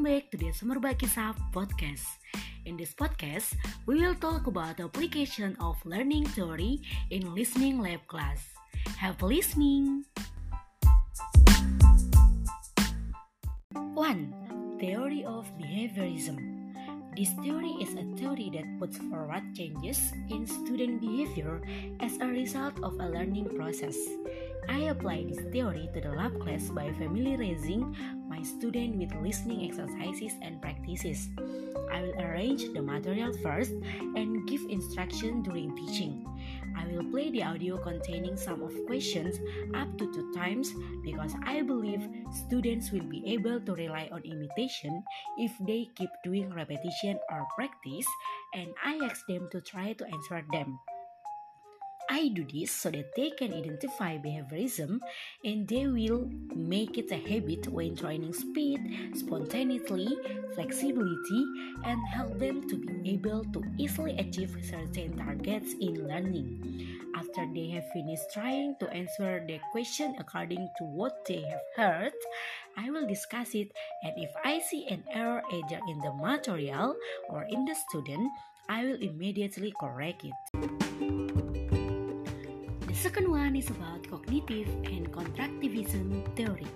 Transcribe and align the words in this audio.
welcome 0.00 0.16
back 0.16 0.30
to 0.32 0.40
the 0.40 0.48
Semerbak 0.48 0.96
Kisah 0.96 1.36
podcast. 1.52 2.08
In 2.64 2.80
this 2.80 2.96
podcast, 2.96 3.52
we 3.84 4.00
will 4.00 4.16
talk 4.16 4.48
about 4.48 4.80
the 4.80 4.88
application 4.88 5.52
of 5.60 5.76
learning 5.84 6.24
theory 6.32 6.80
in 7.12 7.36
listening 7.36 7.84
lab 7.84 8.00
class. 8.08 8.40
Have 8.96 9.20
listening. 9.20 10.08
1. 13.76 14.80
Theory 14.80 15.20
of 15.28 15.44
behaviorism. 15.60 16.40
This 17.12 17.36
theory 17.44 17.76
is 17.84 17.92
a 17.92 18.08
theory 18.16 18.48
that 18.56 18.64
puts 18.80 18.96
forward 19.12 19.44
changes 19.52 20.16
in 20.32 20.48
student 20.48 21.04
behavior 21.04 21.60
as 22.00 22.16
a 22.24 22.28
result 22.32 22.80
of 22.80 22.96
a 22.96 23.04
learning 23.04 23.52
process. 23.52 24.00
I 24.64 24.88
apply 24.88 25.28
this 25.28 25.44
theory 25.52 25.92
to 25.92 26.00
the 26.00 26.16
lab 26.16 26.40
class 26.40 26.72
by 26.72 26.88
familiarizing 26.96 27.92
my 28.40 28.46
student 28.46 28.96
with 28.96 29.12
listening 29.20 29.68
exercises 29.68 30.32
and 30.40 30.62
practices. 30.62 31.28
I 31.92 32.00
will 32.00 32.16
arrange 32.24 32.72
the 32.72 32.80
material 32.80 33.36
first 33.42 33.72
and 34.16 34.48
give 34.48 34.64
instruction 34.70 35.42
during 35.42 35.76
teaching. 35.76 36.24
I 36.72 36.86
will 36.88 37.04
play 37.10 37.28
the 37.28 37.42
audio 37.42 37.76
containing 37.76 38.38
some 38.38 38.62
of 38.62 38.72
questions 38.86 39.36
up 39.76 39.92
to 39.98 40.08
two 40.08 40.32
times 40.32 40.72
because 41.04 41.34
I 41.44 41.60
believe 41.60 42.08
students 42.32 42.90
will 42.90 43.04
be 43.04 43.20
able 43.28 43.60
to 43.60 43.74
rely 43.74 44.08
on 44.10 44.24
imitation 44.24 45.04
if 45.36 45.52
they 45.60 45.90
keep 45.94 46.10
doing 46.24 46.48
repetition 46.54 47.20
or 47.30 47.44
practice 47.56 48.08
and 48.54 48.72
I 48.82 49.04
ask 49.04 49.20
them 49.28 49.48
to 49.52 49.60
try 49.60 49.92
to 49.92 50.04
answer 50.06 50.40
them. 50.50 50.80
I 52.10 52.26
do 52.34 52.42
this 52.42 52.72
so 52.72 52.90
that 52.90 53.14
they 53.14 53.30
can 53.30 53.54
identify 53.54 54.18
behaviorism 54.18 54.98
and 55.44 55.62
they 55.68 55.86
will 55.86 56.26
make 56.56 56.98
it 56.98 57.12
a 57.14 57.22
habit 57.22 57.70
when 57.70 57.94
training 57.94 58.34
speed, 58.34 58.82
spontaneity, 59.14 60.10
flexibility, 60.54 61.42
and 61.86 62.02
help 62.10 62.36
them 62.36 62.66
to 62.66 62.76
be 62.76 63.14
able 63.14 63.44
to 63.54 63.62
easily 63.78 64.18
achieve 64.18 64.50
certain 64.58 65.16
targets 65.16 65.74
in 65.78 66.08
learning. 66.08 66.58
After 67.14 67.46
they 67.54 67.70
have 67.78 67.86
finished 67.94 68.34
trying 68.34 68.74
to 68.80 68.90
answer 68.90 69.46
the 69.46 69.60
question 69.70 70.16
according 70.18 70.66
to 70.78 70.84
what 70.90 71.24
they 71.30 71.46
have 71.46 71.66
heard, 71.76 72.18
I 72.76 72.90
will 72.90 73.06
discuss 73.06 73.54
it 73.54 73.70
and 74.02 74.18
if 74.18 74.34
I 74.44 74.58
see 74.58 74.82
an 74.90 75.04
error 75.14 75.42
either 75.52 75.78
in 75.86 75.98
the 76.02 76.12
material 76.12 76.96
or 77.28 77.46
in 77.46 77.64
the 77.66 77.76
student, 77.86 78.26
I 78.68 78.82
will 78.82 78.98
immediately 78.98 79.72
correct 79.78 80.24
it. 80.24 80.49
The 83.00 83.08
second 83.08 83.30
one 83.30 83.56
is 83.56 83.70
about 83.70 84.06
cognitive 84.10 84.68
and 84.84 85.10
constructivism 85.10 86.36
theory. 86.36 86.66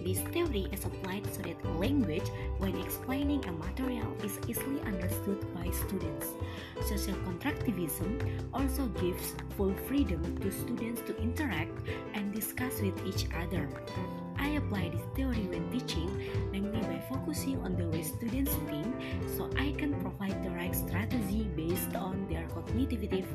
This 0.00 0.20
theory 0.32 0.66
is 0.72 0.86
applied 0.86 1.26
so 1.34 1.42
that 1.42 1.62
language, 1.78 2.26
when 2.56 2.80
explaining 2.80 3.44
a 3.44 3.52
material, 3.52 4.08
is 4.24 4.40
easily 4.48 4.80
understood 4.88 5.44
by 5.54 5.68
students. 5.68 6.28
Social 6.88 7.12
constructivism 7.28 8.40
also 8.54 8.86
gives 9.04 9.34
full 9.58 9.74
freedom 9.86 10.24
to 10.38 10.50
students 10.50 11.02
to 11.02 11.14
interact 11.20 11.76
and 12.14 12.32
discuss 12.32 12.80
with 12.80 12.96
each 13.04 13.26
other. 13.36 13.68
I 14.38 14.56
apply 14.56 14.88
this 14.88 15.04
theory 15.14 15.44
when 15.52 15.70
teaching, 15.70 16.08
namely 16.50 16.80
by 16.80 17.02
focusing 17.12 17.60
on 17.60 17.76
the 17.76 17.86
way 17.88 18.02
students 18.02 18.54
think, 18.64 18.88
so 19.36 19.50
I 19.58 19.72
can 19.76 19.92
provide 20.00 20.42
the 20.42 20.50
right 20.50 20.74
strategy 20.74 21.44
based 21.54 21.94
on 21.94 22.26
their 22.30 22.48
cognitive 22.48 23.26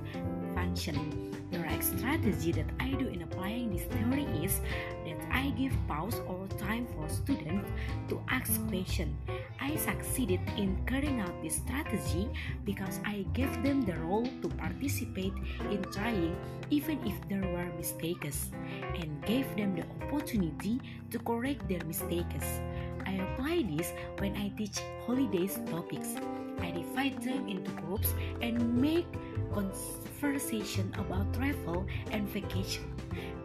The 0.75 1.59
right 1.63 1.81
strategy 1.81 2.51
that 2.51 2.67
I 2.81 2.91
do 2.99 3.07
in 3.07 3.21
applying 3.21 3.71
this 3.71 3.87
theory 3.87 4.27
is 4.43 4.59
that 5.07 5.15
I 5.31 5.55
give 5.55 5.71
pause 5.87 6.19
or 6.27 6.47
time 6.59 6.85
for 6.91 7.07
students 7.07 7.71
to 8.09 8.19
ask 8.27 8.59
questions. 8.67 9.15
I 9.61 9.77
succeeded 9.77 10.41
in 10.57 10.75
carrying 10.85 11.21
out 11.21 11.31
this 11.41 11.63
strategy 11.63 12.27
because 12.65 12.99
I 13.05 13.23
gave 13.31 13.63
them 13.63 13.87
the 13.87 13.95
role 14.03 14.27
to 14.27 14.49
participate 14.59 15.31
in 15.71 15.79
trying 15.95 16.35
even 16.69 16.99
if 17.07 17.15
there 17.29 17.47
were 17.55 17.71
mistakes 17.79 18.51
and 18.99 19.07
gave 19.23 19.47
them 19.55 19.79
the 19.79 19.87
opportunity 20.03 20.81
to 21.11 21.19
correct 21.19 21.69
their 21.69 21.83
mistakes. 21.87 22.59
I 23.07 23.23
apply 23.23 23.63
this 23.63 23.93
when 24.19 24.35
I 24.35 24.51
teach 24.57 24.83
holidays 25.07 25.55
topics. 25.71 26.19
I 26.61 26.71
divide 26.71 27.21
them 27.21 27.47
into 27.47 27.71
groups 27.81 28.13
and 28.41 28.75
make 28.75 29.07
conversation 29.53 30.93
about 30.97 31.33
travel 31.33 31.85
and 32.11 32.27
vacation. 32.29 32.83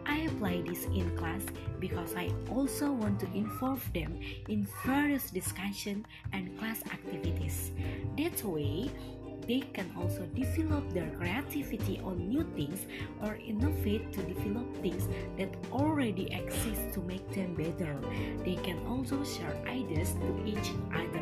I 0.05 0.27
apply 0.27 0.63
this 0.67 0.85
in 0.85 1.15
class 1.17 1.43
because 1.79 2.15
I 2.15 2.31
also 2.49 2.91
want 2.91 3.19
to 3.21 3.27
involve 3.33 3.81
them 3.93 4.19
in 4.49 4.67
various 4.85 5.31
discussion 5.31 6.05
and 6.33 6.57
class 6.59 6.81
activities. 6.91 7.71
That 8.17 8.43
way, 8.43 8.91
they 9.47 9.61
can 9.73 9.91
also 9.97 10.25
develop 10.35 10.91
their 10.93 11.09
creativity 11.17 11.99
on 12.03 12.29
new 12.29 12.43
things 12.55 12.85
or 13.21 13.35
innovate 13.35 14.11
to 14.13 14.21
develop 14.23 14.67
things 14.81 15.07
that 15.37 15.49
already 15.71 16.31
exist 16.31 16.93
to 16.93 16.99
make 17.01 17.27
them 17.33 17.55
better. 17.55 17.95
They 18.43 18.55
can 18.55 18.79
also 18.87 19.23
share 19.23 19.55
ideas 19.67 20.13
to 20.13 20.43
each 20.45 20.71
other. 20.93 21.20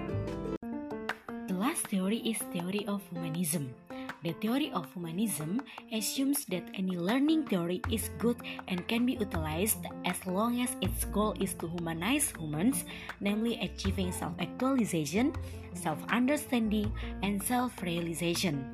Theory 1.89 2.21
is 2.21 2.37
theory 2.53 2.85
of 2.85 3.01
humanism. 3.09 3.73
The 4.21 4.37
theory 4.37 4.69
of 4.77 4.85
humanism 4.93 5.65
assumes 5.89 6.45
that 6.53 6.69
any 6.77 6.93
learning 6.93 7.49
theory 7.49 7.81
is 7.89 8.13
good 8.21 8.37
and 8.69 8.85
can 8.85 9.09
be 9.09 9.17
utilized 9.17 9.81
as 10.05 10.21
long 10.29 10.61
as 10.61 10.77
its 10.85 11.09
goal 11.09 11.33
is 11.41 11.57
to 11.57 11.65
humanize 11.65 12.29
humans, 12.37 12.85
namely 13.25 13.57
achieving 13.57 14.13
self 14.13 14.37
actualization, 14.37 15.33
self 15.73 15.97
understanding, 16.13 16.93
and 17.25 17.41
self 17.41 17.73
realization. 17.81 18.69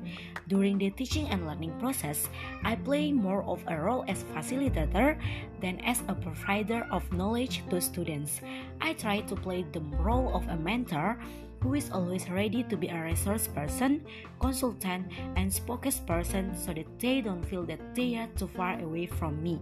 During 0.52 0.76
the 0.76 0.92
teaching 0.92 1.24
and 1.32 1.48
learning 1.48 1.72
process, 1.80 2.28
I 2.68 2.76
play 2.76 3.16
more 3.16 3.42
of 3.48 3.64
a 3.64 3.80
role 3.80 4.04
as 4.12 4.28
facilitator 4.36 5.16
than 5.64 5.80
as 5.88 6.04
a 6.12 6.14
provider 6.14 6.84
of 6.92 7.00
knowledge 7.16 7.64
to 7.72 7.80
students. 7.80 8.44
I 8.84 8.92
try 8.92 9.24
to 9.24 9.34
play 9.34 9.64
the 9.72 9.80
role 10.04 10.36
of 10.36 10.46
a 10.52 10.56
mentor 10.60 11.16
who 11.66 11.74
is 11.74 11.90
always 11.90 12.30
ready 12.30 12.62
to 12.62 12.76
be 12.76 12.86
a 12.86 13.02
resource 13.02 13.48
person, 13.50 13.98
consultant, 14.38 15.10
and 15.34 15.50
spokesperson 15.50 16.54
so 16.54 16.72
that 16.72 16.86
they 17.00 17.20
don't 17.20 17.42
feel 17.42 17.66
that 17.66 17.82
they 17.92 18.14
are 18.14 18.30
too 18.38 18.46
far 18.54 18.78
away 18.78 19.04
from 19.04 19.42
me. 19.42 19.58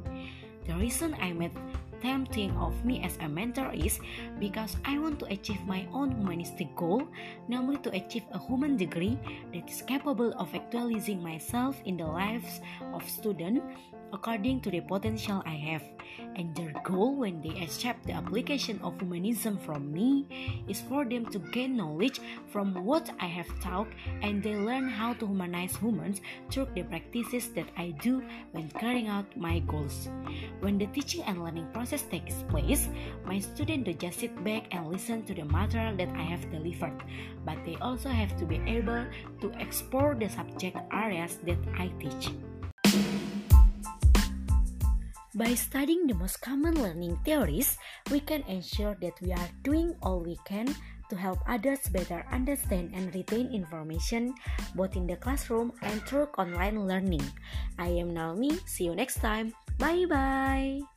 The 0.68 0.74
reason 0.76 1.16
I 1.16 1.32
made 1.32 1.56
tempting 2.04 2.52
of 2.60 2.76
me 2.84 3.00
as 3.00 3.16
a 3.24 3.28
mentor 3.28 3.72
is 3.72 3.96
because 4.38 4.76
I 4.84 5.00
want 5.00 5.18
to 5.24 5.26
achieve 5.32 5.64
my 5.64 5.88
own 5.88 6.12
humanistic 6.12 6.68
goal, 6.76 7.08
namely 7.48 7.80
to 7.80 7.90
achieve 7.96 8.28
a 8.32 8.38
human 8.38 8.76
degree 8.76 9.16
that 9.56 9.64
is 9.64 9.80
capable 9.80 10.36
of 10.36 10.54
actualizing 10.54 11.24
myself 11.24 11.80
in 11.88 11.96
the 11.96 12.04
lives 12.04 12.60
of 12.92 13.08
students 13.08 13.64
according 14.12 14.60
to 14.60 14.70
the 14.70 14.80
potential 14.80 15.42
I 15.46 15.56
have. 15.74 15.82
And 16.36 16.54
their 16.54 16.72
goal 16.82 17.14
when 17.14 17.42
they 17.42 17.62
accept 17.62 18.06
the 18.06 18.12
application 18.12 18.78
of 18.82 18.98
humanism 18.98 19.58
from 19.58 19.92
me 19.92 20.26
is 20.68 20.80
for 20.82 21.04
them 21.04 21.26
to 21.30 21.38
gain 21.50 21.76
knowledge 21.76 22.20
from 22.50 22.74
what 22.74 23.10
I 23.20 23.26
have 23.26 23.48
taught 23.60 23.88
and 24.22 24.42
they 24.42 24.54
learn 24.54 24.88
how 24.88 25.14
to 25.14 25.26
humanize 25.26 25.76
humans 25.76 26.20
through 26.50 26.68
the 26.74 26.82
practices 26.82 27.50
that 27.54 27.66
I 27.76 27.94
do 28.02 28.22
when 28.52 28.68
carrying 28.70 29.08
out 29.08 29.26
my 29.36 29.58
goals. 29.60 30.08
When 30.60 30.78
the 30.78 30.86
teaching 30.86 31.22
and 31.22 31.42
learning 31.42 31.70
process 31.72 31.93
takes 32.02 32.42
place, 32.50 32.88
my 33.24 33.38
students 33.38 33.86
don't 33.86 34.00
just 34.00 34.20
sit 34.20 34.34
back 34.44 34.66
and 34.74 34.90
listen 34.90 35.22
to 35.24 35.34
the 35.34 35.44
material 35.44 35.96
that 35.96 36.08
I 36.16 36.22
have 36.22 36.50
delivered, 36.50 36.98
but 37.44 37.58
they 37.64 37.76
also 37.80 38.08
have 38.08 38.36
to 38.38 38.44
be 38.44 38.58
able 38.66 39.06
to 39.40 39.46
explore 39.58 40.14
the 40.14 40.28
subject 40.28 40.76
areas 40.92 41.38
that 41.46 41.58
I 41.78 41.92
teach. 42.02 42.34
By 45.34 45.54
studying 45.54 46.06
the 46.06 46.14
most 46.14 46.38
common 46.40 46.78
learning 46.78 47.18
theories, 47.26 47.76
we 48.10 48.20
can 48.20 48.46
ensure 48.46 48.94
that 49.02 49.18
we 49.20 49.32
are 49.34 49.50
doing 49.66 49.94
all 50.02 50.22
we 50.22 50.38
can 50.46 50.70
to 51.10 51.16
help 51.16 51.42
others 51.50 51.90
better 51.90 52.24
understand 52.30 52.94
and 52.94 53.14
retain 53.14 53.50
information 53.50 54.32
both 54.74 54.94
in 54.96 55.06
the 55.06 55.16
classroom 55.18 55.72
and 55.82 56.02
through 56.06 56.30
online 56.38 56.86
learning. 56.86 57.24
I 57.78 57.98
am 57.98 58.14
Naomi. 58.14 58.62
See 58.64 58.86
you 58.86 58.94
next 58.94 59.18
time. 59.18 59.52
Bye 59.78 60.06
bye. 60.06 60.93